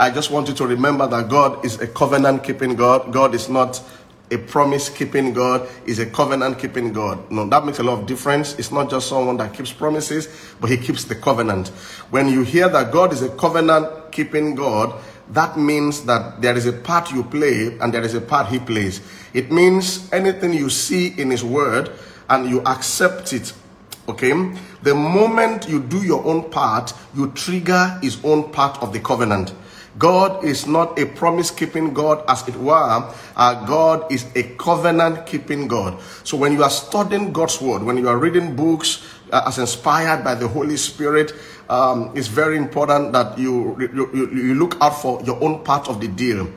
I 0.00 0.08
just 0.08 0.30
want 0.30 0.48
you 0.48 0.54
to 0.54 0.66
remember 0.66 1.06
that 1.06 1.28
God 1.28 1.62
is 1.62 1.78
a 1.78 1.86
covenant 1.86 2.42
keeping 2.42 2.74
God. 2.74 3.12
God 3.12 3.34
is 3.34 3.50
not 3.50 3.82
a 4.30 4.38
promise 4.38 4.88
keeping 4.88 5.34
God, 5.34 5.68
is 5.84 5.98
a 5.98 6.06
covenant 6.06 6.58
keeping 6.58 6.90
God. 6.94 7.30
No, 7.30 7.46
that 7.50 7.66
makes 7.66 7.80
a 7.80 7.82
lot 7.82 7.98
of 8.00 8.06
difference. 8.06 8.58
It's 8.58 8.72
not 8.72 8.88
just 8.88 9.10
someone 9.10 9.36
that 9.36 9.52
keeps 9.52 9.74
promises, 9.74 10.54
but 10.58 10.70
he 10.70 10.78
keeps 10.78 11.04
the 11.04 11.14
covenant. 11.16 11.68
When 12.08 12.28
you 12.28 12.44
hear 12.44 12.66
that 12.70 12.92
God 12.92 13.12
is 13.12 13.20
a 13.20 13.28
covenant 13.28 14.10
keeping 14.10 14.54
God, 14.54 14.98
that 15.32 15.58
means 15.58 16.06
that 16.06 16.40
there 16.40 16.56
is 16.56 16.64
a 16.64 16.72
part 16.72 17.12
you 17.12 17.22
play 17.22 17.76
and 17.78 17.92
there 17.92 18.02
is 18.02 18.14
a 18.14 18.22
part 18.22 18.46
he 18.46 18.58
plays. 18.58 19.02
It 19.34 19.52
means 19.52 20.10
anything 20.14 20.54
you 20.54 20.70
see 20.70 21.08
in 21.20 21.30
his 21.30 21.44
word 21.44 21.90
and 22.30 22.48
you 22.48 22.62
accept 22.62 23.34
it. 23.34 23.52
Okay? 24.08 24.32
The 24.82 24.94
moment 24.94 25.68
you 25.68 25.82
do 25.82 26.02
your 26.02 26.24
own 26.24 26.50
part, 26.50 26.94
you 27.14 27.30
trigger 27.32 27.98
his 28.00 28.18
own 28.24 28.50
part 28.50 28.82
of 28.82 28.94
the 28.94 29.00
covenant. 29.00 29.52
God 29.98 30.44
is 30.44 30.66
not 30.66 30.98
a 30.98 31.06
promise 31.06 31.50
keeping 31.50 31.92
God, 31.92 32.24
as 32.28 32.46
it 32.46 32.56
were. 32.56 33.10
Uh, 33.36 33.64
God 33.66 34.10
is 34.10 34.26
a 34.36 34.44
covenant 34.54 35.26
keeping 35.26 35.66
God. 35.66 36.00
So 36.24 36.36
when 36.36 36.52
you 36.52 36.62
are 36.62 36.70
studying 36.70 37.32
God's 37.32 37.60
word, 37.60 37.82
when 37.82 37.96
you 37.96 38.08
are 38.08 38.18
reading 38.18 38.54
books 38.54 39.04
uh, 39.32 39.42
as 39.46 39.58
inspired 39.58 40.22
by 40.22 40.34
the 40.34 40.46
Holy 40.46 40.76
Spirit, 40.76 41.34
um, 41.68 42.12
it's 42.14 42.28
very 42.28 42.56
important 42.56 43.12
that 43.12 43.38
you, 43.38 43.76
you, 43.80 44.30
you 44.32 44.54
look 44.54 44.76
out 44.80 45.00
for 45.00 45.22
your 45.22 45.42
own 45.42 45.64
part 45.64 45.88
of 45.88 46.00
the 46.00 46.08
deal. 46.08 46.48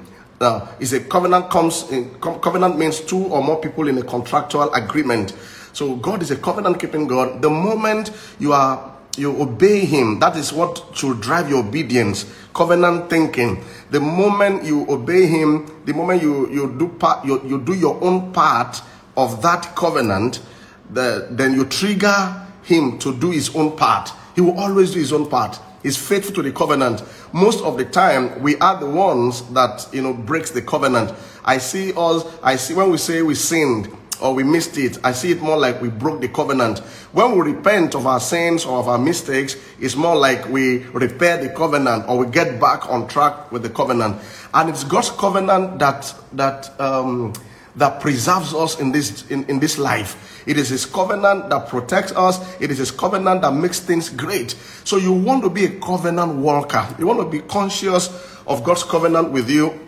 Now, 0.42 0.70
is 0.80 0.94
a 0.94 1.00
covenant 1.00 1.50
comes 1.50 1.90
in, 1.92 2.14
covenant 2.20 2.78
means 2.78 3.00
two 3.00 3.24
or 3.26 3.44
more 3.44 3.62
people 3.62 3.88
in 3.88 3.98
a 3.98 4.04
contractual 4.04 4.74
agreement. 4.74 5.36
So 5.72 5.96
God 5.96 6.22
is 6.22 6.32
a 6.32 6.36
covenant 6.36 6.80
keeping 6.80 7.08
God. 7.08 7.42
The 7.42 7.50
moment 7.50 8.12
you 8.40 8.54
are 8.54 8.93
you 9.18 9.42
obey 9.42 9.86
him. 9.86 10.20
That 10.20 10.36
is 10.36 10.52
what 10.52 10.84
should 10.94 11.22
drive 11.22 11.50
your 11.50 11.60
obedience. 11.66 12.26
Covenant 12.54 13.10
thinking. 13.10 13.64
The 13.92 14.00
moment 14.00 14.64
you 14.64 14.90
obey 14.90 15.26
him 15.28 15.70
the 15.86 15.94
moment 15.94 16.22
you 16.22 16.50
you 16.50 16.76
do 16.78 16.88
part 16.88 17.26
you, 17.26 17.42
you 17.46 17.60
do 17.60 17.74
your 17.74 18.02
own 18.04 18.32
part 18.32 18.82
of 19.18 19.42
that 19.42 19.76
covenant 19.76 20.42
the, 20.90 21.28
then 21.32 21.54
you 21.54 21.66
trigger 21.66 22.48
him 22.64 22.98
to 23.00 23.14
do 23.16 23.32
his 23.32 23.56
own 23.56 23.76
part. 23.76 24.12
He 24.36 24.42
will 24.42 24.58
always 24.60 24.92
do 24.92 25.00
his 25.00 25.14
own 25.14 25.30
part. 25.30 25.60
He's 25.84 25.98
faithful 25.98 26.36
to 26.36 26.42
the 26.42 26.52
covenant. 26.52 27.04
Most 27.34 27.62
of 27.64 27.78
the 27.78 27.86
time 27.86 28.42
we 28.42 28.56
are 28.58 28.80
the 28.80 28.90
ones 28.90 29.42
that 29.54 29.88
you 29.92 30.02
know 30.02 30.14
breaks 30.14 30.52
the 30.52 30.62
covenant. 30.62 31.14
I 31.46 31.58
see 31.58 31.94
us 31.96 32.26
i 32.42 32.56
see 32.56 32.74
when 32.74 32.90
we 32.90 32.98
say 32.98 33.22
we 33.22 33.36
sinned 33.36 33.96
or 34.24 34.34
we 34.34 34.44
missed 34.44 34.78
it. 34.78 34.98
I 35.04 35.12
see 35.12 35.32
it 35.32 35.42
more 35.42 35.58
like 35.58 35.82
we 35.82 35.90
broke 35.90 36.22
the 36.22 36.30
covenant. 36.30 36.80
When 37.12 37.34
we 37.34 37.52
repent 37.52 37.94
of 37.94 38.08
our 38.08 38.22
sins 38.22 38.66
or 38.66 38.80
of 38.80 38.88
our 38.88 38.98
mistakes, 38.98 39.58
it's 39.80 39.98
more 39.98 40.16
like 40.16 40.48
we 40.48 40.80
repair 40.94 41.38
the 41.38 41.50
covenant 41.50 42.06
or 42.08 42.18
we 42.18 42.32
get 42.32 42.60
back 42.60 42.90
on 42.90 43.08
track 43.08 43.52
with 43.52 43.64
the 43.64 43.70
covenant. 43.70 44.22
And 44.54 44.70
it's 44.70 44.86
God's 44.86 45.10
covenant 45.12 45.80
that 45.80 46.16
that 46.32 46.80
um, 46.80 47.34
that 47.76 48.00
preserves 48.00 48.54
us 48.54 48.80
in 48.80 48.94
this 48.94 49.30
in, 49.30 49.44
in 49.46 49.60
this 49.60 49.78
life. 49.78 50.42
It 50.48 50.58
is 50.58 50.70
his 50.70 50.86
covenant 50.86 51.50
that 51.50 51.68
protects 51.68 52.14
us. 52.14 52.40
It 52.62 52.72
is 52.72 52.78
his 52.78 52.92
covenant 52.92 53.42
that 53.42 53.54
makes 53.54 53.82
things 53.82 54.10
great. 54.10 54.52
So 54.86 54.98
you 54.98 55.12
want 55.12 55.44
to 55.44 55.50
be 55.50 55.66
a 55.66 55.80
covenant 55.80 56.36
walker. 56.36 56.88
You 56.98 57.08
want 57.08 57.20
to 57.20 57.30
be 57.30 57.40
conscious 57.42 58.08
of 58.48 58.64
God's 58.64 58.84
covenant 58.84 59.32
with 59.32 59.50
you 59.50 59.80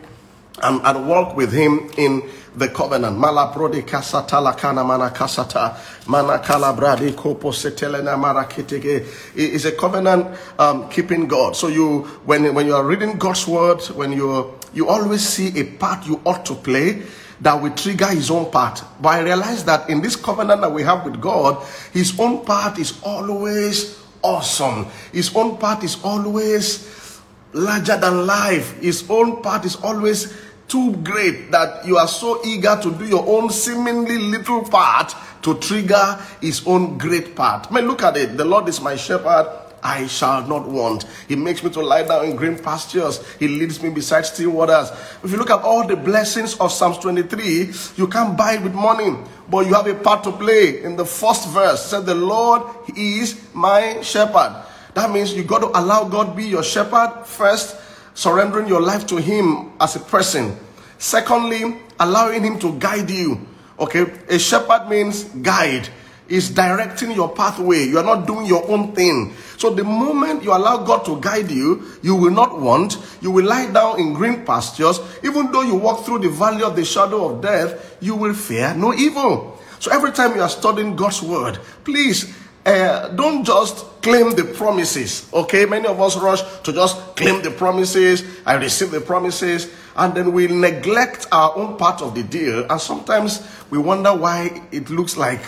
and, 0.62 0.82
and 0.84 1.08
walk 1.08 1.36
with 1.36 1.52
him 1.52 1.90
in 1.98 2.30
the 2.58 2.70
covenant. 2.70 3.18
Malabrode 3.18 3.82
kasata 3.84 4.42
lakana 4.42 4.86
mana 4.86 5.10
kasata 5.10 5.78
mana 6.08 6.40
kalabrade 6.40 7.12
kopo 7.14 7.52
setelena 7.52 8.16
marakitege 8.18 9.06
is 9.36 9.66
a 9.66 9.72
covenant 9.72 10.38
um, 10.60 10.90
keeping 10.90 11.28
God. 11.28 11.56
So 11.56 11.68
you 11.68 12.02
when 12.26 12.54
when 12.54 12.66
you 12.66 12.76
are 12.76 12.86
reading 12.86 13.18
God's 13.18 13.48
word, 13.48 13.82
when 13.96 14.12
you 14.12 14.54
you 14.74 14.88
always 14.88 15.28
see 15.28 15.58
a 15.60 15.64
part 15.64 16.06
you 16.06 16.22
ought 16.26 16.46
to 16.46 16.56
play 16.56 17.04
that 17.42 17.62
will 17.62 17.74
trigger 17.76 18.08
his 18.08 18.32
own 18.32 18.50
part. 18.52 18.84
But 19.02 19.10
I 19.10 19.20
realize 19.22 19.66
that 19.66 19.90
in 19.90 20.02
this 20.02 20.16
covenant 20.16 20.62
that 20.62 20.72
we 20.72 20.84
have 20.84 21.04
with 21.06 21.20
God, 21.20 21.64
his 21.92 22.18
own 22.20 22.46
part 22.46 22.80
is 22.80 23.00
always 23.04 24.02
awesome. 24.22 24.88
His 25.12 25.36
own 25.36 25.58
part 25.58 25.84
is 25.84 25.98
always 26.04 27.22
larger 27.54 27.98
than 27.98 28.26
life. 28.26 28.80
His 28.82 29.10
own 29.10 29.42
part 29.42 29.66
is 29.66 29.76
always 29.78 30.34
too 30.68 30.94
great 30.98 31.52
that 31.52 31.86
you 31.86 31.98
are 31.98 32.08
so 32.08 32.44
eager 32.46 32.78
to 32.82 32.92
do 32.92 33.06
your 33.06 33.26
own 33.28 33.50
seemingly 33.50 34.18
little 34.18 34.64
part 34.64 35.14
to 35.44 35.58
trigger 35.60 36.20
his 36.42 36.66
own 36.66 36.98
great 36.98 37.36
part. 37.36 37.68
I 37.70 37.76
mean, 37.76 37.88
look 37.88 38.02
at 38.02 38.18
it. 38.18 38.36
The 38.36 38.46
Lord 38.46 38.68
is 38.68 38.82
my 38.82 38.96
shepherd. 38.96 39.62
I 39.84 40.08
shall 40.08 40.48
not 40.48 40.68
want. 40.68 41.06
He 41.28 41.36
makes 41.36 41.64
me 41.64 41.70
to 41.70 41.82
lie 41.82 42.02
down 42.02 42.26
in 42.26 42.36
green 42.36 42.58
pastures. 42.58 43.24
He 43.38 43.48
leads 43.48 43.84
me 43.84 43.92
beside 43.92 44.26
still 44.26 44.50
waters. 44.50 44.90
If 45.24 45.30
you 45.30 45.38
look 45.38 45.52
at 45.52 45.62
all 45.62 45.86
the 45.86 45.96
blessings 45.96 46.58
of 46.58 46.72
Psalms 46.72 46.98
23, 46.98 47.72
you 47.96 48.08
can't 48.08 48.36
buy 48.36 48.54
it 48.54 48.64
with 48.64 48.74
money, 48.74 49.16
but 49.48 49.68
you 49.68 49.76
have 49.76 49.86
a 49.86 49.94
part 49.94 50.24
to 50.24 50.32
play. 50.32 50.84
In 50.84 50.96
the 50.96 51.06
first 51.06 51.48
verse, 51.50 51.86
said 51.86 52.08
the 52.08 52.16
Lord 52.16 52.64
is 52.98 53.40
my 53.54 54.02
shepherd. 54.02 54.66
That 54.96 55.12
means 55.12 55.36
you 55.36 55.44
got 55.44 55.60
to 55.60 55.80
allow 55.80 56.06
God 56.06 56.36
be 56.36 56.46
your 56.46 56.64
shepherd 56.64 57.26
first 57.26 57.76
surrendering 58.16 58.68
your 58.68 58.82
life 58.82 59.06
to 59.08 59.18
Him 59.18 59.74
as 59.80 59.96
a 59.96 60.00
person. 60.00 60.58
Secondly, 60.98 61.78
allowing 62.00 62.44
Him 62.44 62.58
to 62.60 62.74
guide 62.80 63.12
you. 63.12 63.46
Okay, 63.78 64.06
a 64.30 64.40
shepherd 64.40 64.90
means 64.90 65.26
guide, 65.26 65.90
is 66.28 66.50
directing 66.50 67.12
your 67.12 67.30
pathway. 67.30 67.84
You 67.84 68.00
are 68.00 68.04
not 68.04 68.26
doing 68.26 68.48
your 68.48 68.68
own 68.72 68.96
thing. 68.96 69.36
So 69.58 69.70
the 69.70 69.84
moment 69.84 70.44
you 70.44 70.52
allow 70.52 70.78
God 70.78 71.06
to 71.06 71.20
guide 71.20 71.52
you, 71.52 71.84
you 72.02 72.16
will 72.16 72.32
not 72.32 72.60
want. 72.60 72.98
You 73.22 73.32
will 73.32 73.46
lie 73.46 73.70
down 73.72 74.00
in 74.00 74.14
green 74.14 74.46
pastures. 74.46 75.00
Even 75.24 75.52
though 75.52 75.62
you 75.62 75.76
walk 75.76 76.06
through 76.06 76.20
the 76.20 76.30
valley 76.30 76.64
of 76.64 76.76
the 76.76 76.86
shadow 76.86 77.30
of 77.30 77.42
death, 77.42 77.98
you 78.02 78.16
will 78.16 78.34
fear 78.34 78.74
no 78.74 78.94
evil. 78.94 79.62
So 79.80 79.92
every 79.92 80.14
time 80.14 80.36
you 80.36 80.42
are 80.42 80.50
studying 80.50 80.96
God's 80.96 81.22
word, 81.22 81.60
please 81.84 82.34
uh, 82.66 83.10
don't 83.10 83.44
just 83.44 83.86
claim 84.02 84.36
the 84.36 84.44
promises. 84.44 85.30
Okay, 85.32 85.66
many 85.66 85.88
of 85.88 86.02
us 86.02 86.18
rush 86.18 86.42
to 86.64 86.74
just 86.74 87.16
claim 87.16 87.42
the 87.44 87.52
promises. 87.52 88.24
I 88.46 88.56
receive 88.56 88.92
the 88.92 89.02
promises, 89.02 89.72
and 89.96 90.16
then 90.16 90.34
we 90.34 90.48
neglect 90.48 91.28
our 91.32 91.56
own 91.56 91.78
part 91.78 92.02
of 92.02 92.16
the 92.16 92.24
deal. 92.24 92.66
And 92.70 92.82
sometimes 92.82 93.48
we 93.70 93.78
wonder 93.78 94.16
why 94.16 94.64
it 94.72 94.90
looks 94.90 95.16
like 95.16 95.42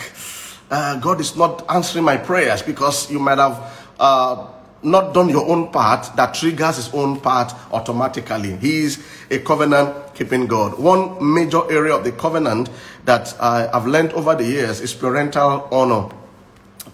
uh, 0.69 0.99
God 0.99 1.19
is 1.19 1.35
not 1.35 1.65
answering 1.69 2.05
my 2.05 2.17
prayers 2.17 2.61
because 2.61 3.09
you 3.11 3.19
might 3.19 3.39
have. 3.39 3.83
Uh, 3.99 4.47
not 4.83 5.11
done 5.11 5.27
your 5.27 5.49
own 5.49 5.71
part 5.71 6.15
that 6.15 6.35
triggers 6.35 6.75
his 6.75 6.93
own 6.93 7.19
part 7.19 7.51
automatically. 7.73 8.55
He 8.57 8.81
is 8.81 9.03
a 9.31 9.39
covenant 9.39 10.13
keeping 10.13 10.45
God. 10.45 10.77
One 10.77 11.17
major 11.33 11.69
area 11.71 11.95
of 11.95 12.03
the 12.03 12.11
covenant 12.11 12.69
that 13.03 13.35
I've 13.41 13.87
learned 13.87 14.13
over 14.13 14.35
the 14.35 14.45
years 14.45 14.79
is 14.79 14.93
parental 14.93 15.67
honor 15.71 16.13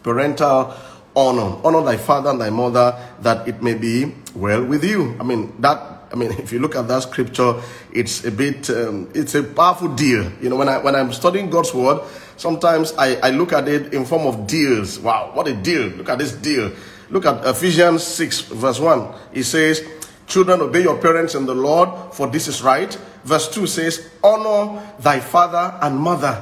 parental 0.04 0.76
honor. 1.16 1.60
Honor 1.64 1.82
thy 1.84 1.98
father 1.98 2.30
and 2.30 2.42
thy 2.42 2.50
mother 2.50 2.98
that 3.22 3.48
it 3.48 3.64
may 3.64 3.74
be 3.74 4.14
well 4.36 4.64
with 4.64 4.84
you. 4.84 5.16
I 5.20 5.24
mean, 5.24 5.54
that 5.62 5.94
I 6.14 6.16
mean, 6.16 6.32
if 6.40 6.54
you 6.54 6.60
look 6.60 6.76
at 6.76 6.88
that 6.88 7.04
scripture, 7.04 7.62
it's 7.92 8.24
a 8.24 8.32
bit, 8.32 8.70
um, 8.70 9.10
it's 9.14 9.36
a 9.36 9.44
powerful 9.44 9.90
deal. 9.90 10.32
You 10.42 10.50
know, 10.50 10.56
when 10.56 10.70
I 10.70 10.78
when 10.78 10.96
I'm 10.96 11.12
studying 11.12 11.50
God's 11.50 11.74
word, 11.74 12.02
sometimes 12.38 12.94
I, 12.98 13.16
I 13.16 13.30
look 13.32 13.52
at 13.52 13.68
it 13.68 13.94
in 13.94 14.06
form 14.06 14.28
of 14.28 14.48
deals. 14.48 15.00
Wow, 15.00 15.32
what 15.34 15.48
a 15.48 15.54
deal! 15.54 15.88
Look 15.88 16.10
at 16.10 16.20
this 16.20 16.34
deal. 16.34 16.72
Look 17.10 17.26
at 17.26 17.46
Ephesians 17.46 18.04
six 18.04 18.42
verse 18.42 18.80
one. 18.80 19.14
It 19.34 19.44
says, 19.44 19.84
"Children, 20.28 20.62
obey 20.62 20.84
your 20.84 20.98
parents 20.98 21.36
in 21.36 21.46
the 21.46 21.56
Lord, 21.56 21.90
for 22.14 22.28
this 22.28 22.48
is 22.48 22.62
right." 22.62 22.94
Verse 23.24 23.50
two 23.50 23.68
says, 23.68 24.10
"Honor 24.24 24.82
thy 25.00 25.20
father 25.20 25.78
and 25.82 25.98
mother." 25.98 26.42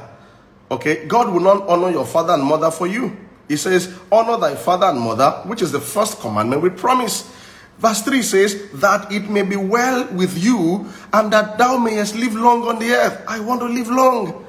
Okay, 0.70 1.06
God 1.06 1.32
will 1.32 1.40
not 1.40 1.68
honor 1.68 1.90
your 1.90 2.06
father 2.06 2.32
and 2.32 2.42
mother 2.42 2.70
for 2.70 2.86
you. 2.86 3.16
He 3.52 3.58
says, 3.58 3.94
Honor 4.10 4.38
thy 4.38 4.54
father 4.54 4.86
and 4.86 4.98
mother, 4.98 5.30
which 5.44 5.60
is 5.60 5.72
the 5.72 5.78
first 5.78 6.20
commandment 6.20 6.62
with 6.62 6.78
promise. 6.78 7.30
Verse 7.76 8.00
3 8.00 8.22
says, 8.22 8.70
That 8.80 9.12
it 9.12 9.28
may 9.28 9.42
be 9.42 9.56
well 9.56 10.10
with 10.14 10.42
you 10.42 10.88
and 11.12 11.30
that 11.34 11.58
thou 11.58 11.76
mayest 11.76 12.16
live 12.16 12.32
long 12.34 12.62
on 12.62 12.78
the 12.78 12.92
earth. 12.92 13.22
I 13.28 13.40
want 13.40 13.60
to 13.60 13.66
live 13.66 13.88
long. 13.88 14.46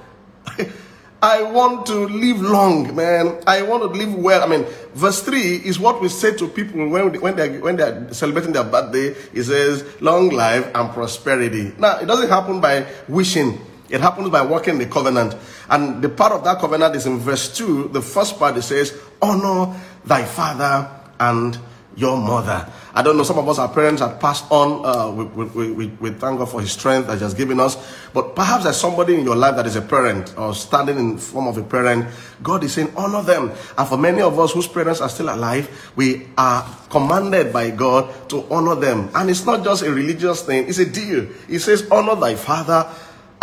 I 1.21 1.43
want 1.43 1.85
to 1.87 2.07
live 2.07 2.39
long, 2.39 2.95
man. 2.95 3.43
I 3.45 3.63
want 3.63 3.83
to 3.83 3.89
live 3.89 4.15
well. 4.15 4.41
I 4.41 4.47
mean, 4.47 4.65
verse 4.93 5.21
3 5.21 5.57
is 5.57 5.77
what 5.77 5.99
we 5.99 6.07
say 6.07 6.37
to 6.37 6.47
people 6.47 6.87
when, 6.87 7.19
when, 7.19 7.35
they're, 7.35 7.59
when 7.59 7.75
they're 7.75 8.13
celebrating 8.13 8.53
their 8.53 8.63
birthday. 8.63 9.07
It 9.33 9.43
says, 9.43 9.83
long 9.99 10.29
life 10.29 10.71
and 10.73 10.89
prosperity. 10.93 11.73
Now, 11.77 11.99
it 11.99 12.05
doesn't 12.05 12.29
happen 12.29 12.61
by 12.61 12.87
wishing. 13.09 13.59
It 13.93 14.01
happens 14.01 14.29
by 14.31 14.43
working 14.43 14.79
the 14.79 14.87
covenant. 14.87 15.35
And 15.69 16.01
the 16.01 16.09
part 16.09 16.31
of 16.31 16.43
that 16.45 16.57
covenant 16.57 16.95
is 16.95 17.05
in 17.05 17.19
verse 17.19 17.55
2. 17.55 17.89
The 17.89 18.01
first 18.01 18.39
part 18.39 18.57
it 18.57 18.63
says, 18.63 18.99
Honor 19.21 19.79
thy 20.03 20.25
father 20.25 20.89
and 21.19 21.59
your 21.95 22.17
mother. 22.17 22.67
I 22.95 23.03
don't 23.03 23.17
know, 23.17 23.23
some 23.23 23.37
of 23.37 23.47
us, 23.47 23.59
our 23.59 23.69
parents 23.69 24.01
had 24.01 24.19
passed 24.19 24.45
on. 24.51 24.83
Uh, 24.83 25.11
we, 25.11 25.45
we, 25.45 25.71
we, 25.71 25.87
we, 25.87 26.09
thank 26.09 26.39
God 26.39 26.49
for 26.49 26.59
his 26.59 26.71
strength 26.71 27.05
that 27.05 27.19
he 27.19 27.23
has 27.23 27.35
given 27.35 27.59
us. 27.59 27.77
But 28.15 28.35
perhaps 28.35 28.63
there's 28.63 28.77
somebody 28.77 29.13
in 29.13 29.23
your 29.23 29.35
life 29.35 29.55
that 29.57 29.67
is 29.67 29.75
a 29.75 29.81
parent 29.81 30.35
or 30.39 30.55
standing 30.55 30.97
in 30.97 31.19
form 31.19 31.45
of 31.45 31.57
a 31.59 31.63
parent. 31.63 32.07
God 32.41 32.63
is 32.63 32.73
saying, 32.73 32.91
honor 32.97 33.21
them. 33.21 33.51
And 33.77 33.87
for 33.87 33.97
many 33.97 34.21
of 34.21 34.39
us 34.39 34.53
whose 34.53 34.67
parents 34.67 35.01
are 35.01 35.09
still 35.09 35.29
alive, 35.29 35.69
we 35.95 36.25
are 36.35 36.67
commanded 36.89 37.53
by 37.53 37.69
God 37.69 38.29
to 38.29 38.43
honor 38.49 38.73
them. 38.73 39.11
And 39.13 39.29
it's 39.29 39.45
not 39.45 39.63
just 39.63 39.83
a 39.83 39.91
religious 39.91 40.41
thing, 40.41 40.67
it's 40.67 40.79
a 40.79 40.89
deal. 40.89 41.27
He 41.47 41.59
says, 41.59 41.87
honor 41.91 42.15
thy 42.15 42.33
father 42.33 42.91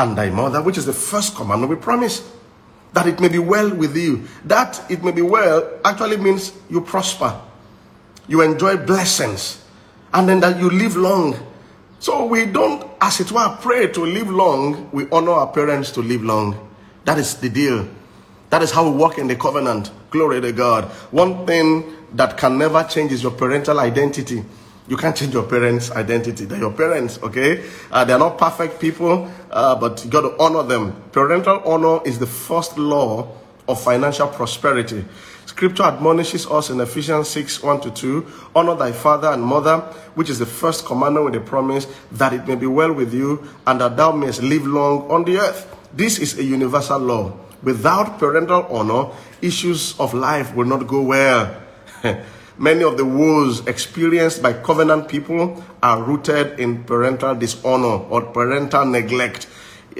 and 0.00 0.16
thy 0.16 0.30
mother, 0.30 0.62
which 0.62 0.78
is 0.78 0.86
the 0.86 0.92
first 0.92 1.36
commandment 1.36 1.70
we 1.70 1.76
promise. 1.76 2.28
That 2.92 3.06
it 3.06 3.20
may 3.20 3.28
be 3.28 3.38
well 3.38 3.72
with 3.72 3.96
you. 3.96 4.26
That 4.44 4.82
it 4.90 5.04
may 5.04 5.12
be 5.12 5.22
well 5.22 5.78
actually 5.84 6.16
means 6.16 6.52
you 6.68 6.80
prosper 6.80 7.40
you 8.30 8.42
enjoy 8.42 8.76
blessings, 8.76 9.60
and 10.14 10.28
then 10.28 10.38
that 10.40 10.58
you 10.58 10.70
live 10.70 10.96
long. 10.96 11.34
So 11.98 12.24
we 12.26 12.46
don't, 12.46 12.88
as 13.00 13.18
it 13.18 13.32
were, 13.32 13.58
pray 13.60 13.88
to 13.88 14.00
live 14.06 14.30
long. 14.30 14.88
We 14.92 15.10
honor 15.10 15.32
our 15.32 15.48
parents 15.48 15.90
to 15.92 16.00
live 16.00 16.22
long. 16.22 16.68
That 17.04 17.18
is 17.18 17.34
the 17.34 17.50
deal. 17.50 17.88
That 18.50 18.62
is 18.62 18.70
how 18.70 18.88
we 18.88 18.96
walk 18.96 19.18
in 19.18 19.26
the 19.26 19.34
covenant. 19.34 19.90
Glory 20.10 20.40
to 20.40 20.52
God. 20.52 20.84
One 21.10 21.44
thing 21.44 21.96
that 22.14 22.38
can 22.38 22.56
never 22.56 22.84
change 22.84 23.10
is 23.10 23.22
your 23.24 23.32
parental 23.32 23.80
identity. 23.80 24.44
You 24.88 24.96
can't 24.96 25.16
change 25.16 25.34
your 25.34 25.44
parents' 25.44 25.90
identity. 25.92 26.46
They're 26.46 26.58
your 26.58 26.72
parents, 26.72 27.18
okay? 27.22 27.64
Uh, 27.90 28.04
they're 28.04 28.18
not 28.18 28.38
perfect 28.38 28.80
people, 28.80 29.30
uh, 29.50 29.76
but 29.76 30.04
you 30.04 30.10
got 30.10 30.22
to 30.22 30.36
honor 30.38 30.62
them. 30.62 30.92
Parental 31.12 31.62
honor 31.64 32.00
is 32.04 32.18
the 32.18 32.26
first 32.26 32.76
law 32.76 33.28
of 33.68 33.80
financial 33.80 34.26
prosperity. 34.26 35.04
Scripture 35.46 35.82
admonishes 35.82 36.46
us 36.46 36.70
in 36.70 36.80
Ephesians 36.80 37.28
6 37.28 37.62
1 37.62 37.80
to 37.80 37.90
2 37.90 38.26
Honor 38.54 38.76
thy 38.76 38.92
father 38.92 39.28
and 39.28 39.42
mother, 39.42 39.78
which 40.14 40.30
is 40.30 40.38
the 40.38 40.46
first 40.46 40.86
commandment 40.86 41.24
with 41.24 41.34
the 41.34 41.40
promise 41.40 41.86
that 42.12 42.32
it 42.32 42.46
may 42.46 42.54
be 42.54 42.66
well 42.66 42.92
with 42.92 43.12
you 43.12 43.46
and 43.66 43.80
that 43.80 43.96
thou 43.96 44.12
mayest 44.12 44.42
live 44.42 44.66
long 44.66 45.10
on 45.10 45.24
the 45.24 45.38
earth. 45.38 45.66
This 45.92 46.18
is 46.18 46.38
a 46.38 46.44
universal 46.44 46.98
law. 46.98 47.36
Without 47.62 48.18
parental 48.18 48.62
honor, 48.70 49.10
issues 49.42 49.98
of 49.98 50.14
life 50.14 50.54
will 50.54 50.66
not 50.66 50.86
go 50.86 51.02
well. 51.02 51.62
Many 52.60 52.84
of 52.84 52.98
the 52.98 53.06
woes 53.06 53.66
experienced 53.66 54.42
by 54.42 54.52
covenant 54.52 55.08
people 55.08 55.64
are 55.82 56.02
rooted 56.02 56.60
in 56.60 56.84
parental 56.84 57.34
dishonor 57.34 58.04
or 58.12 58.20
parental 58.20 58.84
neglect. 58.84 59.48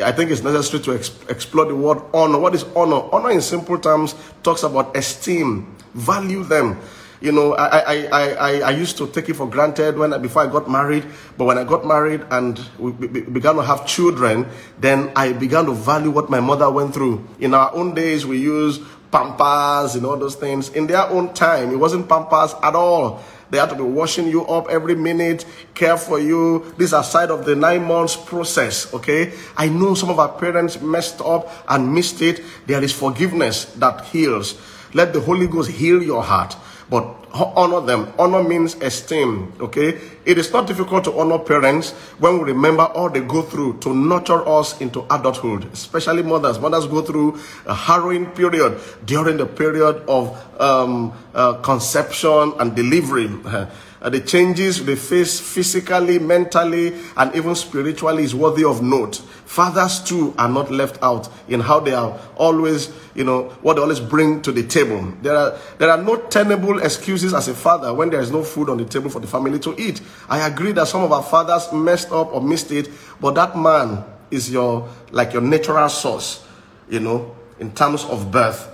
I 0.04 0.12
think 0.12 0.30
it's 0.30 0.42
necessary 0.42 0.82
to 0.84 0.92
explore 1.32 1.64
the 1.64 1.74
word 1.74 2.02
honor. 2.12 2.38
What 2.38 2.54
is 2.54 2.64
honor? 2.76 3.08
Honor, 3.16 3.30
in 3.30 3.40
simple 3.40 3.78
terms, 3.78 4.14
talks 4.42 4.62
about 4.62 4.94
esteem, 4.94 5.74
value 5.94 6.44
them. 6.44 6.78
You 7.22 7.32
know, 7.32 7.54
I, 7.54 7.78
I, 7.78 8.08
I, 8.12 8.60
I, 8.60 8.70
used 8.72 8.96
to 8.98 9.06
take 9.06 9.28
it 9.28 9.34
for 9.34 9.46
granted 9.46 9.96
when 9.96 10.20
before 10.20 10.42
I 10.42 10.46
got 10.46 10.70
married, 10.70 11.04
but 11.36 11.44
when 11.44 11.56
I 11.58 11.64
got 11.64 11.86
married 11.86 12.24
and 12.30 12.58
we 12.78 12.92
began 12.92 13.56
to 13.56 13.62
have 13.62 13.86
children, 13.86 14.46
then 14.78 15.12
I 15.16 15.32
began 15.32 15.64
to 15.66 15.72
value 15.72 16.10
what 16.10 16.28
my 16.30 16.40
mother 16.40 16.70
went 16.70 16.94
through. 16.94 17.26
In 17.38 17.52
our 17.52 17.74
own 17.74 17.94
days, 17.94 18.24
we 18.24 18.38
use 18.38 18.80
pampers 19.10 19.94
and 19.94 20.06
all 20.06 20.16
those 20.16 20.36
things. 20.36 20.68
In 20.70 20.86
their 20.86 21.08
own 21.08 21.34
time, 21.34 21.72
it 21.72 21.76
wasn't 21.76 22.08
pampers 22.08 22.54
at 22.62 22.74
all. 22.74 23.22
They 23.50 23.58
had 23.58 23.70
to 23.70 23.74
be 23.74 23.82
washing 23.82 24.28
you 24.28 24.46
up 24.46 24.68
every 24.70 24.94
minute, 24.94 25.44
care 25.74 25.96
for 25.96 26.20
you. 26.20 26.72
This 26.78 26.92
aside 26.92 27.30
of 27.30 27.44
the 27.44 27.56
nine 27.56 27.84
months 27.84 28.14
process, 28.16 28.92
okay? 28.94 29.32
I 29.56 29.68
know 29.68 29.94
some 29.94 30.08
of 30.08 30.20
our 30.20 30.28
parents 30.28 30.80
messed 30.80 31.20
up 31.20 31.50
and 31.68 31.92
missed 31.92 32.22
it. 32.22 32.42
There 32.66 32.82
is 32.82 32.92
forgiveness 32.92 33.64
that 33.76 34.04
heals. 34.06 34.54
Let 34.94 35.12
the 35.12 35.20
Holy 35.20 35.48
Ghost 35.48 35.70
heal 35.70 36.02
your 36.02 36.22
heart. 36.22 36.56
But 36.88 37.19
honor 37.32 37.80
them. 37.80 38.12
Honor 38.18 38.42
means 38.42 38.74
esteem. 38.76 39.52
Okay? 39.60 40.00
It 40.24 40.38
is 40.38 40.52
not 40.52 40.66
difficult 40.66 41.04
to 41.04 41.18
honor 41.18 41.38
parents 41.38 41.92
when 42.18 42.38
we 42.38 42.44
remember 42.52 42.82
all 42.84 43.08
they 43.08 43.20
go 43.20 43.42
through 43.42 43.78
to 43.80 43.94
nurture 43.94 44.46
us 44.46 44.80
into 44.80 45.04
adulthood, 45.10 45.70
especially 45.72 46.22
mothers. 46.22 46.58
Mothers 46.58 46.86
go 46.86 47.02
through 47.02 47.38
a 47.66 47.74
harrowing 47.74 48.26
period 48.26 48.80
during 49.04 49.36
the 49.36 49.46
period 49.46 49.96
of 50.08 50.36
um, 50.60 51.12
uh, 51.34 51.54
conception 51.54 52.52
and 52.58 52.74
delivery. 52.74 53.30
Uh, 54.02 54.08
the 54.08 54.20
changes 54.20 54.82
they 54.86 54.96
face 54.96 55.38
physically, 55.38 56.18
mentally, 56.18 56.94
and 57.18 57.34
even 57.34 57.54
spiritually 57.54 58.24
is 58.24 58.34
worthy 58.34 58.64
of 58.64 58.82
note. 58.82 59.16
Fathers 59.44 60.00
too 60.02 60.32
are 60.38 60.48
not 60.48 60.70
left 60.70 61.02
out 61.02 61.28
in 61.48 61.60
how 61.60 61.80
they 61.80 61.92
are 61.92 62.18
always, 62.36 62.90
you 63.14 63.24
know, 63.24 63.50
what 63.60 63.74
they 63.74 63.82
always 63.82 64.00
bring 64.00 64.40
to 64.40 64.52
the 64.52 64.62
table. 64.62 65.12
There 65.20 65.36
are 65.36 65.58
there 65.76 65.90
are 65.90 66.02
no 66.02 66.16
tenable 66.16 66.78
excuses 66.78 67.19
as 67.25 67.49
a 67.49 67.55
father 67.55 67.93
when 67.93 68.11
there 68.11 68.20
is 68.20 68.31
no 68.31 68.43
food 68.43 68.69
on 68.69 68.78
the 68.78 68.84
table 68.84 69.11
for 69.11 69.20
the 69.20 69.26
family 69.26 69.58
to 69.61 69.75
eat. 69.81 70.00
I 70.28 70.46
agree 70.46 70.72
that 70.72 70.88
some 70.88 71.02
of 71.02 71.12
our 71.12 71.22
fathers 71.22 71.72
messed 71.72 72.11
up 72.11 72.32
or 72.34 72.40
missed 72.40 72.70
it, 72.72 72.88
but 73.20 73.34
that 73.34 73.56
man 73.56 74.05
is 74.31 74.50
your 74.50 74.88
like 75.11 75.32
your 75.32 75.43
natural 75.43 75.88
source, 75.88 76.46
you 76.88 77.00
know, 77.00 77.34
in 77.58 77.72
terms 77.72 78.05
of 78.05 78.31
birth. 78.31 78.69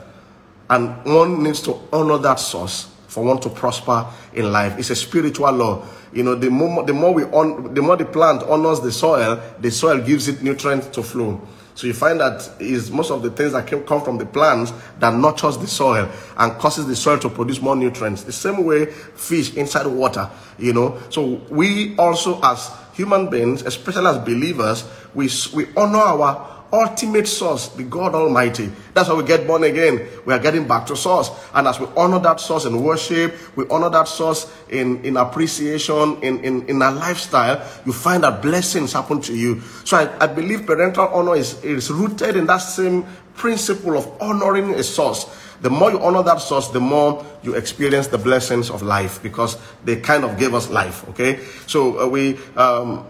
And 0.69 1.05
one 1.05 1.43
needs 1.43 1.61
to 1.63 1.79
honor 1.93 2.19
that 2.19 2.41
source 2.41 2.91
for 3.09 3.25
one 3.25 3.41
to 3.41 3.49
prosper 3.49 4.07
in 4.35 4.53
life. 4.53 4.79
It's 4.79 4.91
a 4.91 4.97
spiritual 4.97 5.53
law. 5.53 5.87
You 6.13 6.23
know, 6.23 6.35
the 6.35 6.51
more 6.51 6.85
the 6.85 6.93
more 6.93 7.13
we 7.13 7.25
on 7.25 7.75
the 7.75 7.83
more 7.83 7.97
the 7.97 8.05
plant 8.05 8.43
honors 8.45 8.81
the 8.81 8.93
soil, 8.93 9.41
the 9.61 9.71
soil 9.71 9.99
gives 10.01 10.29
it 10.29 10.43
nutrients 10.43 10.89
to 10.89 11.03
flow. 11.03 11.41
So 11.77 11.87
you 11.87 11.93
find 11.93 12.19
that 12.21 12.51
is 12.59 12.91
most 12.91 13.11
of 13.11 13.23
the 13.23 13.31
things 13.31 13.53
that 13.53 13.67
come 13.69 14.03
from 14.03 14.17
the 14.17 14.25
plants 14.25 14.73
that 14.99 15.13
nurtures 15.15 15.59
the 15.59 15.67
soil 15.67 16.11
and 16.39 16.53
causes 16.59 16.87
the 16.87 16.97
soil 16.97 17.19
to 17.19 17.29
produce 17.29 17.61
more 17.61 17.77
nutrients. 17.77 18.23
The 18.23 18.33
same 18.33 18.65
way 18.65 18.87
fish 18.87 19.55
inside 19.55 19.87
water, 19.87 20.31
you 20.59 20.73
know. 20.73 20.99
So 21.11 21.43
we 21.51 21.95
also 21.99 22.41
as 22.43 22.71
human 22.95 23.29
beings, 23.29 23.61
especially 23.61 24.07
as 24.07 24.19
believers, 24.25 24.85
we 25.15 25.29
we 25.55 25.67
honor 25.77 25.99
our 25.99 26.56
ultimate 26.81 27.27
source, 27.27 27.69
the 27.69 27.83
God 27.83 28.15
Almighty. 28.15 28.71
That's 28.95 29.09
how 29.09 29.17
we 29.17 29.25
get 29.25 29.47
born 29.47 29.65
again. 29.65 30.07
We 30.25 30.35
are 30.35 30.39
getting 30.39 30.67
back 30.67 30.87
to 30.87 30.97
source. 30.97 31.31
And 31.55 31.67
as 31.67 31.81
we 31.81 31.87
honor 31.97 32.19
that 32.21 32.41
source 32.41 32.65
in 32.65 32.83
worship, 32.83 33.35
we 33.57 33.67
honor 33.69 33.91
that 33.91 34.09
source 34.09 34.53
in, 34.69 35.05
in 35.05 35.17
appreciation, 35.17 36.23
in, 36.23 36.45
in, 36.45 36.69
in 36.69 36.83
our 36.83 36.93
lifestyle, 36.93 37.67
you 37.85 37.93
find 37.93 38.23
that 38.25 38.43
blessings 38.43 38.93
happen 38.93 39.21
to 39.23 39.35
you. 39.35 39.61
So 39.85 39.97
I, 39.97 40.25
I 40.25 40.27
believe 40.27 40.67
parental 40.67 41.09
honor 41.09 41.37
is, 41.37 41.63
is 41.65 41.91
rooted 41.91 42.37
in 42.37 42.47
that 42.47 42.59
same 42.59 43.07
principle 43.35 43.97
of 43.97 44.11
honoring 44.21 44.75
a 44.75 44.83
source. 44.83 45.27
The 45.63 45.71
more 45.71 45.91
you 45.91 46.01
honor 46.01 46.23
that 46.23 46.41
source, 46.41 46.69
the 46.69 46.81
more 46.81 47.25
you 47.43 47.55
experience 47.55 48.09
the 48.09 48.19
blessings 48.19 48.71
of 48.71 48.83
life 48.83 49.23
because 49.23 49.57
they 49.85 49.97
kind 49.97 50.25
of 50.25 50.39
gave 50.39 50.55
us 50.55 50.69
life. 50.69 51.09
Okay, 51.11 51.41
so 51.67 52.01
uh, 52.01 52.07
we 52.07 52.39
um, 52.57 53.07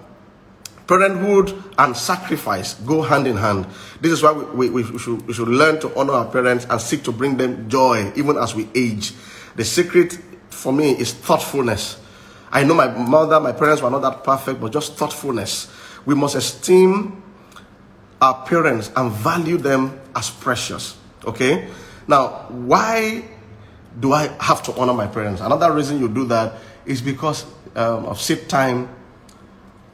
Parenthood 0.87 1.53
and 1.79 1.97
sacrifice 1.97 2.75
go 2.75 3.03
hand 3.03 3.27
in 3.27 3.37
hand. 3.37 3.67
This 4.01 4.13
is 4.13 4.23
why 4.23 4.33
we, 4.33 4.71
we, 4.71 4.83
we, 4.91 4.99
should, 4.99 5.27
we 5.27 5.35
should 5.35 5.49
learn 5.49 5.81
to 5.81 5.99
honor 5.99 6.13
our 6.13 6.27
parents 6.27 6.67
and 6.71 6.81
seek 6.81 7.03
to 7.05 7.13
bring 7.13 7.37
them 7.37 7.69
joy 7.69 8.13
even 8.15 8.37
as 8.37 8.55
we 8.55 8.69
age. 8.75 9.13
The 9.57 9.65
secret 9.65 10.19
for 10.51 10.73
me 10.73 10.93
is 10.93 11.13
thoughtfulness. 11.13 12.01
I 12.53 12.63
know 12.63 12.75
my 12.75 12.87
mother, 12.89 13.41
my 13.41 13.53
parents 13.53 13.83
were 13.83 13.91
not 13.91 14.03
that 14.03 14.23
perfect, 14.23 14.61
but 14.61 14.73
just 14.73 14.95
thoughtfulness. 14.95 15.71
We 16.05 16.15
must 16.15 16.37
esteem 16.37 17.23
our 18.21 18.47
parents 18.47 18.91
and 18.97 19.11
value 19.11 19.57
them 19.57 20.01
as 20.15 20.31
precious. 20.31 20.97
Okay? 21.25 21.69
Now, 22.07 22.47
why 22.49 23.25
do 23.99 24.13
I 24.13 24.29
have 24.41 24.63
to 24.65 24.73
honor 24.79 24.95
my 24.95 25.07
parents? 25.07 25.41
Another 25.41 25.73
reason 25.73 25.99
you 26.01 26.09
do 26.09 26.25
that 26.27 26.55
is 26.85 27.03
because 27.03 27.45
um, 27.75 28.07
of 28.07 28.21
seed 28.21 28.49
time 28.49 28.89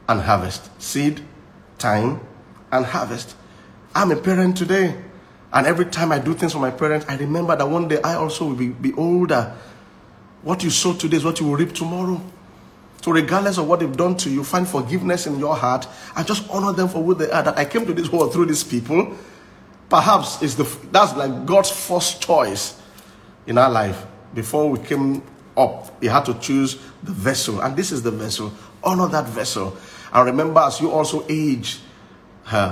and 0.07 0.21
harvest. 0.21 0.69
Seed, 0.81 1.21
time, 1.77 2.19
and 2.71 2.85
harvest. 2.85 3.35
I'm 3.95 4.11
a 4.11 4.15
parent 4.15 4.57
today. 4.57 4.95
And 5.51 5.67
every 5.67 5.85
time 5.85 6.11
I 6.11 6.19
do 6.19 6.33
things 6.33 6.53
for 6.53 6.59
my 6.59 6.71
parents, 6.71 7.05
I 7.07 7.15
remember 7.15 7.55
that 7.55 7.69
one 7.69 7.87
day 7.87 8.01
I 8.03 8.15
also 8.15 8.45
will 8.45 8.55
be, 8.55 8.69
be 8.69 8.93
older. 8.93 9.55
What 10.41 10.63
you 10.63 10.71
sow 10.71 10.93
today 10.93 11.17
is 11.17 11.23
what 11.23 11.39
you 11.39 11.47
will 11.47 11.55
reap 11.55 11.73
tomorrow. 11.73 12.19
So, 13.03 13.11
regardless 13.11 13.57
of 13.57 13.67
what 13.67 13.81
they've 13.81 13.95
done 13.95 14.15
to 14.17 14.29
you, 14.29 14.43
find 14.43 14.67
forgiveness 14.67 15.27
in 15.27 15.37
your 15.37 15.55
heart 15.55 15.87
and 16.15 16.25
just 16.25 16.49
honor 16.49 16.71
them 16.71 16.87
for 16.87 17.03
who 17.03 17.13
they 17.13 17.29
are. 17.29 17.43
That 17.43 17.57
I 17.57 17.65
came 17.65 17.85
to 17.85 17.93
this 17.93 18.09
world 18.09 18.33
through 18.33 18.45
these 18.45 18.63
people. 18.63 19.15
Perhaps 19.89 20.41
is 20.41 20.55
the 20.55 20.63
that's 20.91 21.13
like 21.15 21.45
God's 21.45 21.69
first 21.69 22.21
choice 22.21 22.81
in 23.45 23.57
our 23.57 23.69
life. 23.69 24.05
Before 24.33 24.69
we 24.69 24.79
came 24.79 25.21
up, 25.57 26.01
He 26.01 26.07
had 26.07 26.23
to 26.25 26.33
choose 26.35 26.75
the 27.03 27.11
vessel, 27.11 27.61
and 27.61 27.75
this 27.75 27.91
is 27.91 28.01
the 28.01 28.11
vessel. 28.11 28.53
Honor 28.83 29.07
that 29.09 29.27
vessel. 29.27 29.77
And 30.13 30.25
remember, 30.27 30.59
as 30.61 30.79
you 30.79 30.91
also 30.91 31.25
age, 31.27 31.79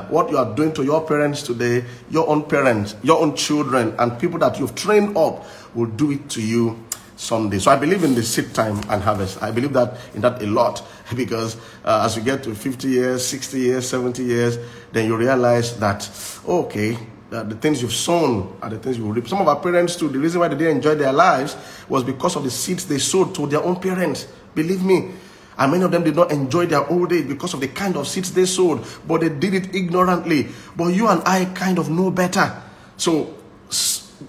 what 0.10 0.30
you 0.30 0.38
are 0.38 0.56
doing 0.56 0.74
to 0.74 0.84
your 0.84 1.06
parents 1.06 1.42
today, 1.42 1.84
your 2.10 2.28
own 2.30 2.44
parents, 2.44 2.96
your 3.02 3.20
own 3.22 3.36
children, 3.36 3.96
and 3.98 4.20
people 4.20 4.40
that 4.40 4.60
you've 4.60 4.76
trained 4.76 5.18
up 5.18 5.46
will 5.74 5.88
do 5.88 6.12
it 6.12 6.30
to 6.30 6.42
you 6.42 6.86
someday. 7.16 7.58
So 7.60 7.72
I 7.72 7.78
believe 7.78 8.04
in 8.04 8.14
the 8.14 8.24
seed 8.24 8.54
time 8.54 8.80
and 8.90 9.02
harvest. 9.02 9.42
I 9.42 9.52
believe 9.52 9.74
that 9.74 9.98
in 10.14 10.22
that 10.22 10.42
a 10.42 10.48
lot 10.48 10.86
because 11.16 11.56
uh, 11.84 12.04
as 12.06 12.16
you 12.16 12.24
get 12.24 12.44
to 12.44 12.54
50 12.54 12.88
years, 12.88 13.26
60 13.26 13.60
years, 13.60 13.90
70 13.90 14.24
years, 14.24 14.58
then 14.92 15.08
you 15.08 15.16
realize 15.16 15.80
that, 15.80 16.10
okay, 16.48 16.98
uh, 17.32 17.44
the 17.44 17.56
things 17.56 17.82
you've 17.82 17.94
sown 17.94 18.58
are 18.62 18.70
the 18.70 18.78
things 18.78 18.98
you 18.98 19.06
will 19.06 19.14
reap. 19.14 19.28
Some 19.28 19.40
of 19.40 19.48
our 19.48 19.60
parents, 19.60 19.96
too, 19.96 20.10
the 20.10 20.20
reason 20.20 20.42
why 20.42 20.48
they 20.50 20.58
didn't 20.58 20.78
enjoy 20.78 20.96
their 20.96 21.14
lives 21.14 21.56
was 21.88 22.04
because 22.04 22.36
of 22.36 22.44
the 22.44 22.52
seeds 22.52 22.86
they 22.86 22.98
sowed 22.98 23.34
to 23.36 23.48
their 23.48 23.64
own 23.64 23.78
parents 23.78 24.28
Believe 24.54 24.84
me. 24.84 25.12
And 25.58 25.72
many 25.72 25.84
of 25.84 25.92
them 25.92 26.04
did 26.04 26.16
not 26.16 26.32
enjoy 26.32 26.66
their 26.66 26.88
old 26.90 27.12
age 27.12 27.28
because 27.28 27.54
of 27.54 27.60
the 27.60 27.68
kind 27.68 27.96
of 27.98 28.08
seeds 28.08 28.32
they 28.32 28.46
sowed, 28.46 28.84
but 29.08 29.22
they 29.22 29.30
did 29.30 29.54
it 29.54 29.76
ignorantly. 29.76 30.48
But 30.76 30.88
you 30.88 31.08
and 31.08 31.22
I 31.26 31.46
kind 31.46 31.78
of 31.78 31.90
know 31.90 32.10
better. 32.10 32.52
So, 32.98 33.36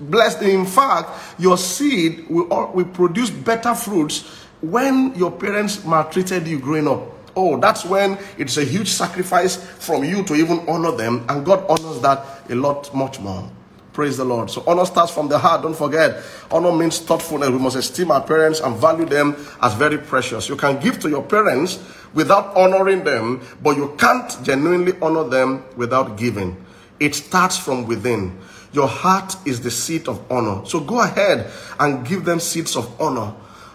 blessed. 0.01 0.43
In 0.43 0.67
fact, 0.67 1.11
your 1.39 1.57
seed 1.57 2.27
will, 2.29 2.73
will 2.73 2.87
produce 2.87 3.31
better 3.31 3.75
fruits 3.75 4.23
when 4.61 5.15
your 5.15 5.31
parents 5.31 5.85
maltreated 5.85 6.47
you 6.47 6.59
growing 6.59 6.89
up. 6.89 7.03
Oh, 7.35 7.59
that's 7.59 7.85
when 7.85 8.19
it's 8.37 8.59
a 8.59 8.65
huge 8.65 8.89
sacrifice 8.89 9.57
from 9.57 10.05
you 10.05 10.23
to 10.25 10.35
even 10.35 10.61
honor 10.69 10.93
them, 10.93 11.25
and 11.29 11.45
God 11.45 11.65
honors 11.69 12.01
that 12.03 12.51
a 12.51 12.55
lot, 12.55 12.95
much 12.95 13.21
more. 13.21 13.51
Praise 13.93 14.17
the 14.17 14.25
Lord. 14.25 14.51
So 14.51 14.65
honor 14.67 14.87
starts 14.87 15.13
from 15.13 15.29
the 15.29 15.39
heart. 15.39 15.63
Don't 15.63 15.77
forget, 15.77 16.23
honor 16.51 16.73
means 16.73 16.99
thoughtfulness. 16.99 17.51
We 17.51 17.59
must 17.59 17.77
esteem 17.77 18.11
our 18.11 18.23
parents 18.23 18.61
and 18.61 18.75
value 18.77 19.05
them 19.05 19.37
as 19.61 19.75
very 19.75 19.99
precious. 19.99 20.49
You 20.49 20.57
can 20.57 20.81
give 20.81 20.99
to 21.01 21.11
your 21.11 21.23
parents 21.23 21.79
without 22.15 22.57
honoring 22.57 23.05
them, 23.05 23.43
but 23.63 23.77
you 23.77 23.95
can't 23.99 24.43
genuinely 24.43 24.95
honor 25.03 25.25
them 25.25 25.65
without 25.77 26.17
giving. 26.17 26.57
It 27.01 27.15
starts 27.15 27.59
from 27.59 27.87
within. 27.87 28.39
Your 28.73 28.89
heart 28.89 29.37
is 29.45 29.61
the 29.61 29.71
seat 29.71 30.09
of 30.09 30.25
honor. 30.33 30.65
So 30.65 30.81
go 30.81 31.03
ahead 31.03 31.51
and 31.79 32.07
give 32.07 32.25
them 32.25 32.41
seats 32.41 32.77
of 32.77 32.99
honor. 32.99 33.35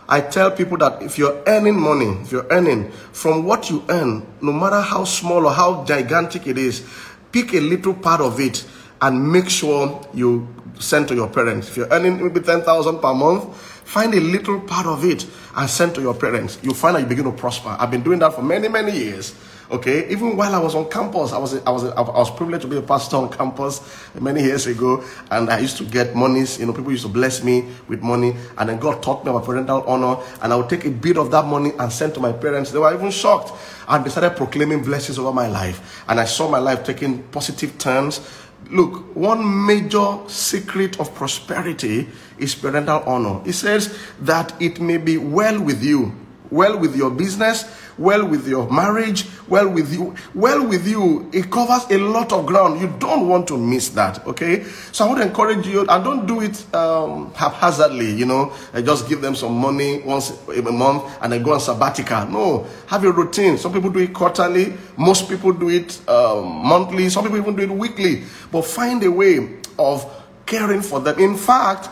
I 0.10 0.22
tell 0.22 0.50
people 0.50 0.78
that 0.78 1.04
if 1.04 1.20
you're 1.20 1.44
earning 1.46 1.80
money, 1.80 2.08
if 2.22 2.32
you're 2.32 2.48
earning 2.50 2.90
from 3.12 3.44
what 3.44 3.70
you 3.70 3.84
earn, 3.90 4.26
no 4.42 4.52
matter 4.54 4.82
how 4.82 5.04
small 5.04 5.46
or 5.46 5.52
how 5.52 5.84
gigantic 5.86 6.48
it 6.48 6.58
is, 6.58 6.88
pick 7.32 7.54
a 7.54 7.60
little 7.60 7.94
part 7.94 8.22
of 8.22 8.40
it 8.40 8.66
and 9.02 9.32
make 9.32 9.50
sure 9.50 10.02
you 10.14 10.48
send 10.80 11.08
to 11.08 11.16
your 11.16 11.30
parents. 11.30 11.70
If 11.70 11.78
you're 11.78 11.90
earning 11.90 12.22
maybe 12.22 12.40
10,000 12.40 13.00
per 13.00 13.14
month, 13.14 13.56
find 13.58 14.14
a 14.14 14.20
little 14.20 14.60
part 14.62 14.86
of 14.86 15.04
it 15.06 15.26
and 15.56 15.70
send 15.70 15.96
to 15.96 16.02
your 16.02 16.14
parents. 16.14 16.60
You'll 16.62 16.74
find 16.74 16.96
that 16.96 17.02
you 17.02 17.08
begin 17.08 17.26
to 17.26 17.32
prosper. 17.32 17.76
I've 17.80 17.92
been 17.92 18.04
doing 18.04 18.20
that 18.20 18.34
for 18.34 18.42
many, 18.42 18.68
many 18.68 18.92
years. 18.92 19.34
Okay, 19.70 20.10
even 20.10 20.38
while 20.38 20.56
I 20.56 20.60
was 20.60 20.76
on 20.76 20.90
campus, 20.90 21.34
I 21.34 21.38
was 21.38 21.54
I 21.66 21.70
was 21.70 21.84
I 21.84 22.00
was 22.00 22.32
privileged 22.32 22.62
to 22.62 22.70
be 22.70 22.78
a 22.78 22.82
pastor 22.82 23.18
on 23.18 23.30
campus 23.30 23.82
many 24.18 24.42
years 24.42 24.66
ago, 24.66 25.04
and 25.30 25.50
I 25.50 25.60
used 25.60 25.76
to 25.78 25.84
get 25.84 26.16
monies. 26.16 26.58
You 26.58 26.68
know, 26.68 26.74
people 26.74 26.92
used 26.92 27.04
to 27.04 27.10
bless 27.10 27.44
me 27.44 27.68
with 27.90 28.02
money, 28.02 28.34
and 28.58 28.70
then 28.70 28.80
God 28.80 29.04
taught 29.04 29.26
me 29.26 29.32
about 29.32 29.44
parental 29.44 29.84
honor, 29.84 30.24
and 30.42 30.54
I 30.54 30.56
would 30.56 30.70
take 30.70 30.86
a 30.86 30.90
bit 30.90 31.18
of 31.18 31.32
that 31.32 31.46
money 31.48 31.74
and 31.78 31.92
send 31.92 32.14
to 32.14 32.22
my 32.22 32.32
parents. 32.32 32.72
They 32.72 32.80
were 32.80 32.94
even 32.94 33.12
shocked, 33.12 33.52
and 33.90 34.06
they 34.06 34.10
started 34.10 34.38
proclaiming 34.38 34.84
blessings 34.84 35.20
over 35.20 35.34
my 35.34 35.50
life, 35.50 36.06
and 36.08 36.18
I 36.18 36.24
saw 36.24 36.48
my 36.48 36.60
life 36.60 36.86
taking 36.86 37.24
positive 37.24 37.78
turns. 37.78 38.22
Look, 38.70 39.16
one 39.16 39.66
major 39.66 40.18
secret 40.28 41.00
of 41.00 41.14
prosperity 41.16 42.10
is 42.38 42.54
parental 42.54 43.02
honor. 43.06 43.42
It 43.46 43.54
says 43.54 43.98
that 44.22 44.54
it 44.62 44.82
may 44.82 44.98
be 44.98 45.18
well 45.18 45.62
with 45.62 45.84
you, 45.84 46.14
well 46.52 46.78
with 46.78 46.96
your 46.96 47.10
business, 47.10 47.66
well 47.98 48.26
with 48.26 48.48
your 48.48 48.70
marriage, 48.70 49.26
well 49.48 49.68
with 49.70 49.92
you, 49.94 50.16
well 50.34 50.66
with 50.66 50.88
you. 50.88 51.30
It 51.34 51.52
covers 51.52 51.90
a 51.90 51.98
lot 51.98 52.32
of 52.32 52.46
ground. 52.46 52.80
You 52.82 52.94
don't 53.00 53.28
want 53.28 53.48
to 53.50 53.58
miss 53.58 53.90
that, 53.90 54.26
okay? 54.28 54.64
So 54.92 55.06
I 55.06 55.14
would 55.14 55.22
encourage 55.22 55.66
you, 55.68 55.86
and 55.88 56.04
don't 56.04 56.26
do 56.26 56.42
it 56.42 56.76
um, 56.76 57.34
haphazardly, 57.34 58.12
you 58.14 58.26
know, 58.26 58.54
I 58.74 58.82
just 58.82 59.10
give 59.10 59.22
them 59.22 59.36
some 59.36 59.58
money 59.58 60.02
once 60.02 60.32
a 60.50 60.62
month 60.62 61.04
and 61.22 61.34
then 61.34 61.44
go 61.44 61.54
on 61.54 61.60
sabbatical. 61.60 62.28
No, 62.28 62.68
have 62.88 63.04
a 63.04 63.12
routine. 63.12 63.58
Some 63.58 63.74
people 63.74 63.90
do 63.90 64.00
it 64.00 64.14
quarterly, 64.14 64.74
most 64.98 65.30
people 65.30 65.52
do 65.52 65.70
it 65.70 66.08
um, 66.10 66.46
monthly, 66.66 67.10
some 67.10 67.24
people 67.24 67.38
even 67.38 67.56
do 67.56 67.64
it 67.64 67.72
weekly. 67.72 68.24
But 68.52 68.66
find 68.66 69.04
a 69.04 69.12
way 69.12 69.58
of 69.80 70.06
caring 70.46 70.82
for 70.82 71.00
them. 71.00 71.20
In 71.20 71.36
fact, 71.36 71.90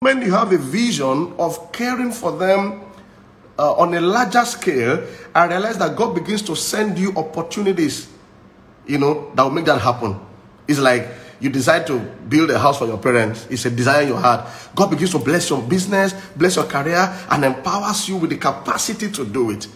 when 0.00 0.22
you 0.22 0.30
have 0.32 0.52
a 0.52 0.58
vision 0.58 1.32
of 1.38 1.72
caring 1.72 2.12
for 2.12 2.36
them 2.36 2.82
uh, 3.58 3.74
on 3.74 3.92
a 3.94 4.00
larger 4.00 4.44
scale, 4.44 5.04
I 5.34 5.46
realize 5.46 5.78
that 5.78 5.96
God 5.96 6.14
begins 6.14 6.42
to 6.42 6.54
send 6.54 6.98
you 6.98 7.12
opportunities, 7.16 8.08
you 8.86 8.98
know, 8.98 9.32
that 9.34 9.42
will 9.42 9.50
make 9.50 9.64
that 9.66 9.80
happen. 9.80 10.18
It's 10.68 10.78
like 10.78 11.08
you 11.40 11.50
decide 11.50 11.86
to 11.88 11.98
build 11.98 12.50
a 12.50 12.58
house 12.58 12.78
for 12.78 12.86
your 12.86 12.98
parents. 12.98 13.46
It's 13.50 13.64
a 13.64 13.70
desire 13.70 14.02
in 14.02 14.08
your 14.08 14.18
heart. 14.20 14.48
God 14.74 14.90
begins 14.90 15.10
to 15.10 15.18
bless 15.18 15.50
your 15.50 15.62
business, 15.62 16.12
bless 16.36 16.56
your 16.56 16.66
career, 16.66 17.12
and 17.30 17.44
empowers 17.44 18.08
you 18.08 18.16
with 18.16 18.30
the 18.30 18.36
capacity 18.36 19.10
to 19.12 19.24
do 19.24 19.50
it. 19.50 19.66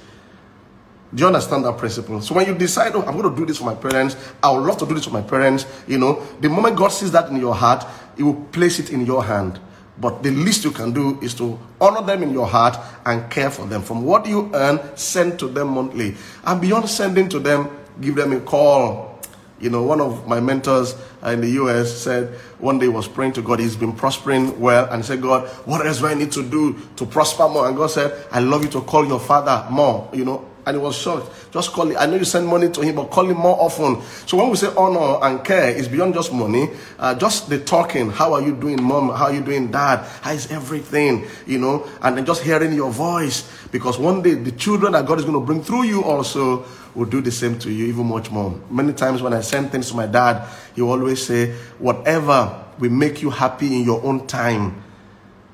Do 1.14 1.20
you 1.20 1.26
understand 1.26 1.64
that 1.64 1.76
principle? 1.76 2.20
So 2.22 2.34
when 2.34 2.46
you 2.46 2.54
decide, 2.54 2.92
oh, 2.94 3.02
I'm 3.02 3.16
going 3.16 3.34
to 3.34 3.36
do 3.38 3.44
this 3.44 3.58
for 3.58 3.64
my 3.64 3.74
parents, 3.74 4.16
I 4.42 4.50
would 4.50 4.64
love 4.64 4.78
to 4.78 4.86
do 4.86 4.94
this 4.94 5.04
for 5.04 5.10
my 5.10 5.20
parents, 5.20 5.66
you 5.86 5.98
know, 5.98 6.24
the 6.40 6.48
moment 6.48 6.76
God 6.76 6.88
sees 6.88 7.12
that 7.12 7.28
in 7.28 7.36
your 7.36 7.54
heart, 7.54 7.84
He 8.16 8.22
will 8.22 8.46
place 8.46 8.78
it 8.78 8.90
in 8.90 9.04
your 9.04 9.22
hand. 9.22 9.60
But 10.02 10.24
the 10.24 10.32
least 10.32 10.64
you 10.64 10.72
can 10.72 10.92
do 10.92 11.16
is 11.22 11.32
to 11.34 11.56
honor 11.80 12.02
them 12.02 12.24
in 12.24 12.32
your 12.32 12.48
heart 12.48 12.76
and 13.06 13.30
care 13.30 13.52
for 13.52 13.66
them. 13.66 13.82
From 13.82 14.02
what 14.02 14.26
you 14.26 14.50
earn, 14.52 14.80
send 14.96 15.38
to 15.38 15.46
them 15.46 15.68
monthly. 15.68 16.16
And 16.44 16.60
beyond 16.60 16.88
sending 16.88 17.28
to 17.28 17.38
them, 17.38 17.70
give 18.00 18.16
them 18.16 18.32
a 18.32 18.40
call. 18.40 19.20
You 19.60 19.70
know, 19.70 19.84
one 19.84 20.00
of 20.00 20.26
my 20.26 20.40
mentors 20.40 20.96
uh, 21.24 21.28
in 21.28 21.40
the 21.40 21.50
US 21.50 21.96
said 21.96 22.34
one 22.58 22.80
day 22.80 22.88
was 22.88 23.06
praying 23.06 23.34
to 23.34 23.42
God, 23.42 23.60
he's 23.60 23.76
been 23.76 23.92
prospering 23.92 24.58
well, 24.58 24.86
and 24.90 25.02
he 25.04 25.06
said, 25.06 25.22
God, 25.22 25.46
what 25.66 25.86
else 25.86 26.00
do 26.00 26.06
I 26.06 26.14
need 26.14 26.32
to 26.32 26.42
do 26.42 26.76
to 26.96 27.06
prosper 27.06 27.48
more? 27.48 27.68
And 27.68 27.76
God 27.76 27.92
said, 27.92 28.26
I 28.32 28.40
love 28.40 28.64
you 28.64 28.70
to 28.70 28.80
call 28.80 29.06
your 29.06 29.20
father 29.20 29.70
more, 29.70 30.10
you 30.12 30.24
know, 30.24 30.44
and 30.64 30.76
he 30.76 30.82
was 30.82 30.96
shocked. 30.96 31.52
Just 31.52 31.72
call 31.72 31.90
him. 31.90 31.96
I 31.98 32.06
know 32.06 32.16
you 32.16 32.24
send 32.24 32.46
money 32.46 32.70
to 32.70 32.80
him, 32.80 32.96
but 32.96 33.10
call 33.10 33.28
him 33.28 33.36
more 33.36 33.60
often. 33.60 34.02
So 34.26 34.36
when 34.36 34.50
we 34.50 34.56
say 34.56 34.72
honor 34.76 35.24
and 35.24 35.44
care, 35.44 35.70
it's 35.70 35.88
beyond 35.88 36.14
just 36.14 36.32
money. 36.32 36.70
Uh, 36.98 37.14
just 37.14 37.48
the 37.48 37.58
talking. 37.58 38.10
How 38.10 38.32
are 38.34 38.42
you 38.42 38.54
doing, 38.54 38.82
mom? 38.82 39.08
How 39.08 39.24
are 39.24 39.32
you 39.32 39.40
doing, 39.42 39.70
dad? 39.70 40.06
How 40.20 40.32
is 40.32 40.50
everything? 40.50 41.26
You 41.46 41.58
know, 41.58 41.88
and 42.00 42.16
then 42.16 42.24
just 42.24 42.42
hearing 42.42 42.72
your 42.72 42.90
voice. 42.90 43.50
Because 43.70 43.98
one 43.98 44.22
day 44.22 44.34
the 44.34 44.52
children 44.52 44.92
that 44.92 45.06
God 45.06 45.18
is 45.18 45.24
going 45.24 45.38
to 45.38 45.44
bring 45.44 45.62
through 45.62 45.84
you 45.84 46.04
also 46.04 46.64
will 46.94 47.06
do 47.06 47.20
the 47.20 47.32
same 47.32 47.58
to 47.58 47.70
you, 47.70 47.86
even 47.86 48.06
much 48.06 48.30
more. 48.30 48.58
Many 48.70 48.92
times 48.92 49.22
when 49.22 49.32
I 49.32 49.40
send 49.40 49.72
things 49.72 49.88
to 49.90 49.96
my 49.96 50.06
dad, 50.06 50.48
he 50.74 50.82
always 50.82 51.24
say, 51.24 51.52
whatever 51.78 52.64
will 52.78 52.90
make 52.90 53.22
you 53.22 53.30
happy 53.30 53.74
in 53.74 53.84
your 53.84 54.04
own 54.04 54.26
time, 54.26 54.82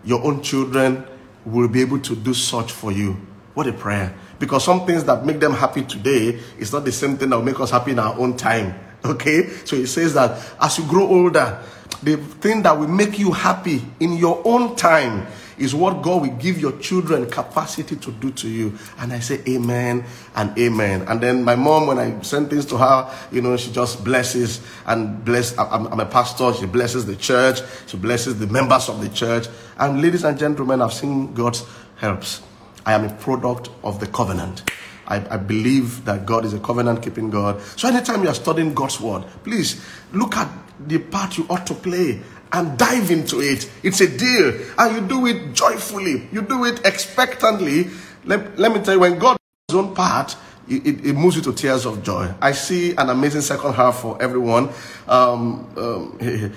your 0.04 0.24
own 0.24 0.42
children 0.42 1.04
will 1.44 1.68
be 1.68 1.80
able 1.80 2.00
to 2.00 2.16
do 2.16 2.34
such 2.34 2.72
for 2.72 2.92
you. 2.92 3.16
What 3.54 3.66
a 3.66 3.72
prayer. 3.72 4.14
Because 4.38 4.64
some 4.64 4.86
things 4.86 5.04
that 5.04 5.24
make 5.24 5.40
them 5.40 5.52
happy 5.52 5.82
today 5.82 6.40
is 6.58 6.72
not 6.72 6.84
the 6.84 6.92
same 6.92 7.16
thing 7.16 7.30
that 7.30 7.36
will 7.36 7.44
make 7.44 7.58
us 7.60 7.70
happy 7.70 7.92
in 7.92 7.98
our 7.98 8.18
own 8.18 8.36
time. 8.36 8.78
Okay? 9.04 9.48
So 9.64 9.76
he 9.76 9.86
says 9.86 10.14
that 10.14 10.44
as 10.60 10.76
you 10.76 10.84
grow 10.84 11.06
older, 11.06 11.62
the 12.02 12.16
thing 12.16 12.62
that 12.62 12.76
will 12.76 12.88
make 12.88 13.16
you 13.16 13.30
happy 13.30 13.80
in 14.00 14.16
your 14.16 14.42
own 14.44 14.74
time 14.74 15.28
is 15.58 15.74
what 15.74 16.02
God 16.02 16.22
will 16.22 16.36
give 16.36 16.58
your 16.58 16.72
children 16.78 17.28
capacity 17.28 17.96
to 17.96 18.12
do 18.12 18.30
to 18.32 18.48
you. 18.48 18.78
And 18.98 19.12
I 19.12 19.20
say 19.20 19.40
amen 19.48 20.04
and 20.36 20.56
amen. 20.58 21.02
And 21.02 21.20
then 21.20 21.44
my 21.44 21.56
mom, 21.56 21.86
when 21.86 21.98
I 21.98 22.20
send 22.22 22.50
things 22.50 22.64
to 22.66 22.76
her, 22.76 23.12
you 23.32 23.40
know, 23.40 23.56
she 23.56 23.72
just 23.72 24.04
blesses 24.04 24.60
and 24.86 25.24
bless. 25.24 25.56
I'm, 25.58 25.86
I'm 25.86 26.00
a 26.00 26.06
pastor. 26.06 26.52
She 26.54 26.66
blesses 26.66 27.06
the 27.06 27.16
church. 27.16 27.60
She 27.86 27.96
blesses 27.96 28.38
the 28.38 28.46
members 28.46 28.88
of 28.88 29.00
the 29.00 29.08
church. 29.08 29.48
And 29.78 30.00
ladies 30.00 30.24
and 30.24 30.38
gentlemen, 30.38 30.80
I've 30.80 30.92
seen 30.92 31.34
God's 31.34 31.64
helps. 31.96 32.42
I 32.88 32.94
am 32.94 33.04
a 33.04 33.12
product 33.12 33.68
of 33.84 34.00
the 34.00 34.06
covenant. 34.06 34.62
I, 35.06 35.16
I, 35.34 35.36
believe 35.36 36.06
that 36.06 36.24
God 36.24 36.46
is 36.46 36.54
a 36.54 36.58
covenant 36.58 37.02
keeping 37.02 37.28
God. 37.28 37.60
So, 37.76 37.86
anytime 37.86 38.22
you 38.22 38.30
are 38.30 38.34
studying 38.34 38.72
God's 38.72 38.98
word, 38.98 39.24
please 39.44 39.84
look 40.14 40.38
at 40.38 40.48
the 40.86 40.96
part 40.96 41.36
you 41.36 41.46
ought 41.50 41.66
to 41.66 41.74
play 41.74 42.22
and 42.50 42.78
dive 42.78 43.10
into 43.10 43.40
it. 43.40 43.70
It's 43.82 44.00
a 44.00 44.08
deal, 44.08 44.58
and 44.78 44.94
you 44.94 45.06
do 45.06 45.26
it 45.26 45.52
joyfully, 45.52 46.28
you 46.32 46.40
do 46.40 46.64
it 46.64 46.80
expectantly. 46.86 47.90
Let, 48.24 48.58
let 48.58 48.72
me 48.72 48.80
tell 48.80 48.94
you, 48.94 49.00
when 49.00 49.18
God 49.18 49.36
does 49.68 49.76
his 49.76 49.84
own 49.84 49.94
part, 49.94 50.34
it, 50.68 51.06
it, 51.06 51.12
moves 51.14 51.36
you 51.36 51.42
to 51.42 51.52
tears 51.52 51.86
of 51.86 52.02
joy. 52.02 52.32
I 52.40 52.52
see 52.52 52.94
an 52.96 53.08
amazing 53.10 53.40
second 53.40 53.72
half 53.74 54.00
for 54.00 54.20
everyone. 54.22 54.70
Um, 55.06 55.66
um, 55.76 56.18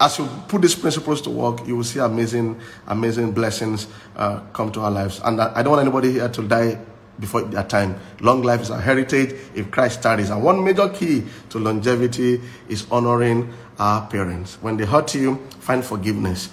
as 0.00 0.18
you 0.18 0.28
put 0.48 0.62
these 0.62 0.74
principles 0.74 1.20
to 1.22 1.30
work, 1.30 1.66
you 1.66 1.76
will 1.76 1.84
see 1.84 1.98
amazing, 1.98 2.60
amazing 2.86 3.32
blessings 3.32 3.86
uh, 4.16 4.40
come 4.52 4.72
to 4.72 4.80
our 4.80 4.90
lives. 4.90 5.20
And 5.24 5.40
I 5.40 5.62
don't 5.62 5.72
want 5.72 5.82
anybody 5.82 6.12
here 6.12 6.28
to 6.28 6.42
die 6.42 6.78
before 7.18 7.42
their 7.42 7.64
time. 7.64 7.98
Long 8.20 8.42
life 8.42 8.62
is 8.62 8.70
our 8.70 8.80
heritage 8.80 9.38
if 9.54 9.70
Christ 9.70 10.02
tarries. 10.02 10.30
And 10.30 10.42
one 10.42 10.64
major 10.64 10.88
key 10.88 11.24
to 11.50 11.58
longevity 11.58 12.40
is 12.68 12.86
honoring 12.90 13.52
our 13.78 14.06
parents. 14.06 14.58
When 14.60 14.76
they 14.76 14.84
hurt 14.84 15.14
you, 15.14 15.36
find 15.60 15.84
forgiveness. 15.84 16.48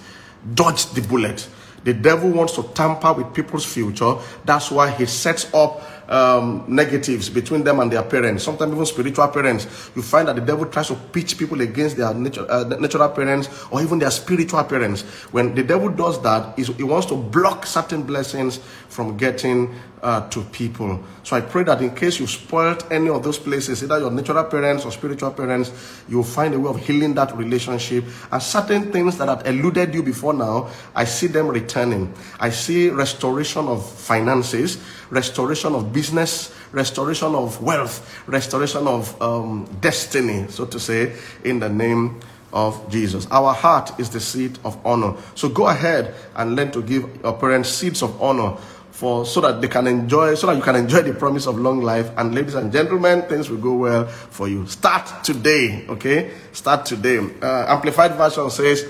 Dodge 0.54 0.86
the 0.92 1.02
bullet. 1.02 1.48
The 1.84 1.94
devil 1.94 2.30
wants 2.30 2.54
to 2.56 2.62
tamper 2.74 3.12
with 3.12 3.32
people's 3.32 3.64
future. 3.64 4.16
That's 4.44 4.70
why 4.70 4.90
he 4.90 5.06
sets 5.06 5.52
up 5.54 5.99
um, 6.10 6.64
negatives 6.66 7.30
between 7.30 7.62
them 7.62 7.80
and 7.80 7.90
their 7.90 8.02
parents, 8.02 8.44
sometimes 8.44 8.72
even 8.72 8.84
spiritual 8.84 9.28
parents. 9.28 9.90
You 9.94 10.02
find 10.02 10.28
that 10.28 10.34
the 10.34 10.42
devil 10.42 10.66
tries 10.66 10.88
to 10.88 10.94
pitch 10.94 11.38
people 11.38 11.60
against 11.60 11.96
their 11.96 12.08
uh, 12.08 12.64
natural 12.78 13.08
parents 13.08 13.48
or 13.70 13.80
even 13.80 13.98
their 13.98 14.10
spiritual 14.10 14.64
parents. 14.64 15.02
When 15.30 15.54
the 15.54 15.62
devil 15.62 15.88
does 15.88 16.20
that, 16.22 16.58
he 16.58 16.82
wants 16.82 17.06
to 17.06 17.16
block 17.16 17.64
certain 17.64 18.02
blessings 18.02 18.58
from 18.88 19.16
getting 19.16 19.74
uh, 20.02 20.28
to 20.30 20.42
people. 20.44 21.02
So 21.22 21.36
I 21.36 21.40
pray 21.40 21.64
that 21.64 21.82
in 21.82 21.94
case 21.94 22.18
you've 22.18 22.30
spoiled 22.30 22.84
any 22.90 23.08
of 23.08 23.22
those 23.22 23.38
places, 23.38 23.82
either 23.82 23.98
your 23.98 24.10
natural 24.10 24.44
parents 24.44 24.84
or 24.84 24.92
spiritual 24.92 25.30
parents, 25.32 25.72
you'll 26.08 26.24
find 26.24 26.54
a 26.54 26.58
way 26.60 26.70
of 26.70 26.78
healing 26.80 27.14
that 27.14 27.36
relationship. 27.36 28.04
And 28.32 28.42
certain 28.42 28.92
things 28.92 29.18
that 29.18 29.28
have 29.28 29.46
eluded 29.46 29.94
you 29.94 30.02
before 30.02 30.32
now, 30.32 30.70
I 30.94 31.04
see 31.04 31.26
them 31.26 31.48
returning. 31.48 32.12
I 32.38 32.50
see 32.50 32.88
restoration 32.88 33.68
of 33.68 33.88
finances, 33.88 34.82
restoration 35.10 35.74
of 35.74 35.92
business, 35.92 36.54
restoration 36.72 37.34
of 37.34 37.60
wealth, 37.62 38.22
restoration 38.26 38.86
of 38.86 39.20
um, 39.20 39.68
destiny, 39.80 40.46
so 40.48 40.64
to 40.66 40.80
say, 40.80 41.16
in 41.44 41.58
the 41.60 41.68
name 41.68 42.20
of 42.52 42.90
Jesus. 42.90 43.26
Our 43.30 43.52
heart 43.54 43.98
is 44.00 44.10
the 44.10 44.20
seat 44.20 44.58
of 44.64 44.78
honor. 44.84 45.14
So 45.34 45.48
go 45.48 45.68
ahead 45.68 46.14
and 46.34 46.56
learn 46.56 46.70
to 46.72 46.82
give 46.82 47.22
your 47.22 47.34
parents 47.34 47.68
seeds 47.68 48.02
of 48.02 48.20
honor 48.20 48.56
for 48.90 49.24
so 49.24 49.40
that 49.40 49.60
they 49.60 49.68
can 49.68 49.86
enjoy 49.86 50.34
so 50.34 50.46
that 50.46 50.56
you 50.56 50.62
can 50.62 50.76
enjoy 50.76 51.02
the 51.02 51.14
promise 51.14 51.46
of 51.46 51.58
long 51.58 51.80
life. 51.80 52.10
And 52.16 52.34
ladies 52.34 52.54
and 52.54 52.72
gentlemen 52.72 53.22
things 53.22 53.48
will 53.50 53.58
go 53.58 53.74
well 53.74 54.06
for 54.06 54.48
you. 54.48 54.66
Start 54.66 55.24
today 55.24 55.86
okay? 55.88 56.32
Start 56.52 56.86
today. 56.86 57.18
Uh, 57.42 57.66
amplified 57.68 58.14
version 58.14 58.50
says 58.50 58.88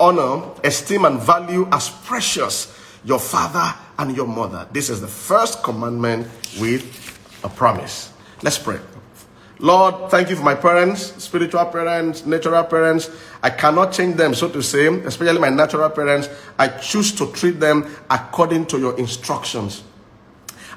honor 0.00 0.42
esteem 0.62 1.04
and 1.04 1.20
value 1.20 1.68
as 1.70 1.90
precious 1.90 2.78
your 3.04 3.20
father 3.20 3.74
and 3.98 4.16
your 4.16 4.26
mother. 4.26 4.66
This 4.72 4.90
is 4.90 5.00
the 5.00 5.08
first 5.08 5.62
commandment 5.62 6.26
with 6.58 6.82
a 7.44 7.48
promise. 7.48 8.12
Let's 8.42 8.58
pray 8.58 8.80
Lord, 9.60 10.10
thank 10.10 10.30
you 10.30 10.36
for 10.36 10.42
my 10.42 10.54
parents, 10.54 11.22
spiritual 11.22 11.64
parents, 11.66 12.26
natural 12.26 12.64
parents. 12.64 13.10
I 13.42 13.50
cannot 13.50 13.92
change 13.92 14.16
them, 14.16 14.34
so 14.34 14.48
to 14.48 14.62
say, 14.62 14.86
especially 14.86 15.38
my 15.38 15.48
natural 15.48 15.88
parents. 15.90 16.28
I 16.58 16.68
choose 16.68 17.12
to 17.12 17.30
treat 17.32 17.60
them 17.60 17.86
according 18.10 18.66
to 18.66 18.78
your 18.78 18.98
instructions. 18.98 19.84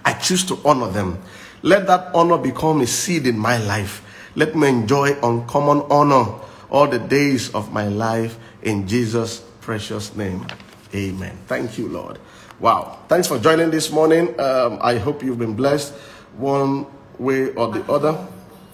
I 0.06 0.14
choose 0.14 0.46
to 0.46 0.60
honor 0.64 0.90
them. 0.92 1.20
Let 1.64 1.88
that 1.88 2.14
honor 2.14 2.38
become 2.38 2.82
a 2.82 2.88
seed 2.88 3.26
in 3.26 3.38
my 3.38 3.58
life. 3.58 4.04
Let 4.36 4.56
me 4.56 4.68
enjoy 4.70 5.18
uncommon 5.24 5.82
honor 5.90 6.36
all 6.70 6.88
the 6.88 7.00
days 7.00 7.54
of 7.56 7.74
my 7.74 7.88
life 7.88 8.38
in 8.62 8.88
Jesus' 8.88 9.44
precious 9.62 10.16
name. 10.16 10.46
Amen. 10.94 11.36
Thank 11.48 11.78
you, 11.78 11.88
Lord. 11.88 12.20
Wow. 12.60 13.00
Thanks 13.08 13.28
for 13.28 13.40
joining 13.40 13.72
this 13.72 13.92
morning. 13.92 14.40
Um, 14.40 14.78
I 14.82 14.98
hope 14.98 15.24
you've 15.24 15.40
been 15.40 15.56
blessed 15.56 15.94
one 16.38 16.86
way 17.18 17.54
or 17.56 17.72
the 17.72 17.84
other. 17.92 18.28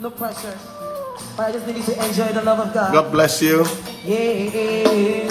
No 0.04 0.10
pressure. 0.10 0.60
But 1.38 1.48
I 1.48 1.52
just 1.54 1.66
need 1.66 1.78
you 1.78 1.84
to 1.84 2.06
enjoy 2.06 2.28
the 2.34 2.44
love 2.44 2.60
of 2.60 2.74
God. 2.74 2.92
God 2.92 3.10
bless 3.10 3.42
you. 3.42 3.64
Yeah. 4.04 5.24